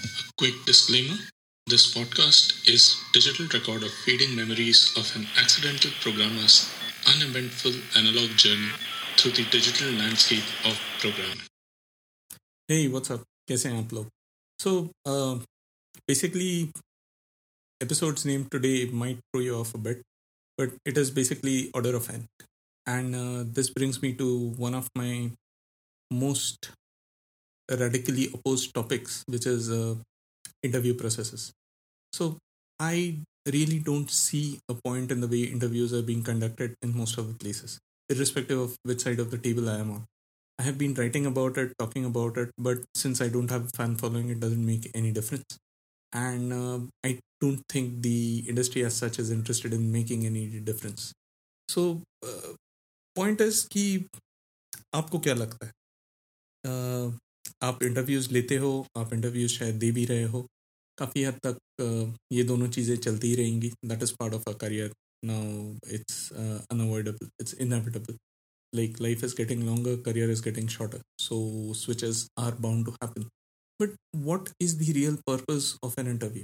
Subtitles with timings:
[0.00, 1.16] A quick disclaimer
[1.68, 6.70] this podcast is digital record of fading memories of an accidental programmer's
[7.12, 8.70] uneventful analog journey
[9.16, 11.42] through the digital landscape of programming.
[12.68, 13.24] Hey, what's up?
[13.48, 14.06] कैसे हैं आप लोग?
[14.62, 15.38] So, uh,
[16.06, 16.70] basically,
[17.80, 20.02] episode's name today might throw you off a bit,
[20.58, 22.26] but it is basically order of n.
[22.86, 25.30] And uh, this brings me to one of my
[26.10, 26.70] most
[27.70, 29.94] radically opposed topics, which is uh,
[30.62, 31.52] interview processes.
[32.12, 32.38] So
[32.78, 37.18] I really don't see a point in the way interviews are being conducted in most
[37.18, 37.78] of the places,
[38.08, 40.04] irrespective of which side of the table I am on.
[40.58, 43.76] I have been writing about it, talking about it, but since I don't have a
[43.76, 45.58] fan following, it doesn't make any difference.
[46.12, 51.12] And uh, I don't think the industry as such is interested in making any difference.
[51.68, 52.54] So, uh,
[53.14, 54.06] point is कि
[54.94, 55.72] आपको क्या लगता है
[56.66, 57.12] uh,
[57.61, 60.47] आप interviews लेते हो, आप interviews शायद दे भी रहे हो।
[60.97, 61.57] काफ़ी हद तक
[62.33, 67.29] ये दोनों चीज़ें चलती ही रहेंगी। That is part of our career now it's unavoidable
[67.41, 68.17] it's inevitable
[68.73, 73.27] like life is getting longer career is getting shorter so switches are bound to happen
[73.79, 76.43] but what is the real purpose of an interview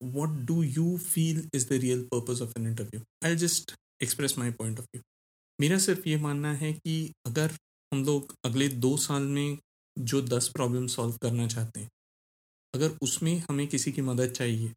[0.00, 4.50] what do you feel is the real purpose of an interview I just express my
[4.52, 5.02] point of view
[5.58, 6.94] मेरा सिर्फ़ ये मानना है कि
[7.26, 7.52] अगर
[7.92, 9.58] हम लोग अगले दो साल में
[9.96, 11.88] जो दस प्रॉब्लम सॉल्व करना चाहते हैं।
[12.74, 14.72] अगर उसमें हमें किसी की मदद चाहिए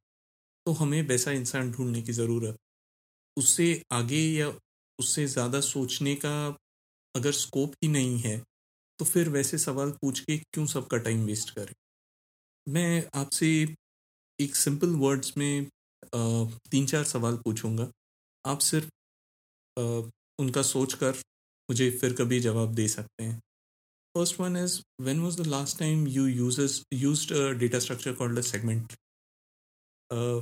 [0.66, 2.58] तो हमें वैसा इंसान ढूँढने की ज़रूरत।
[3.38, 4.48] उससे आगे या
[5.00, 6.36] उससे ज़्यादा सोचने का
[7.16, 8.38] अगर स्कोप ही नहीं है
[9.00, 11.74] तो फिर वैसे सवाल पूछ के क्यों सबका टाइम वेस्ट करें?
[12.68, 13.48] मैं आपसे
[14.40, 15.68] एक सिंपल वर्ड्स में
[16.14, 17.90] तीन चार सवाल पूछूँगा।
[18.46, 18.90] आप सिर्फ़
[20.40, 21.12] उनका सोच कर
[21.70, 23.40] मुझे फिर कभी जवाब दे सकते हैं।
[24.16, 28.38] First one is when was the last time you uses used a data structure called
[28.38, 28.96] a segment?
[30.10, 30.42] Uh,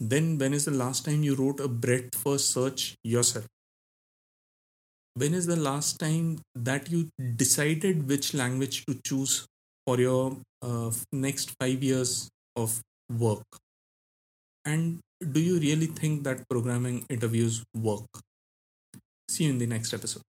[0.00, 3.46] then when is the last time you wrote a breadth first search yourself?
[5.14, 9.46] When is the last time that you decided which language to choose
[9.86, 12.80] for your uh, next five years of
[13.16, 13.44] work?
[14.64, 18.06] And do you really think that programming interviews work?
[19.28, 20.22] See you in the next episode.